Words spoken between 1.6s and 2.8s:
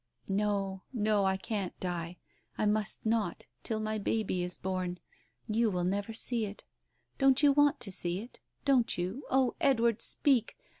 die— I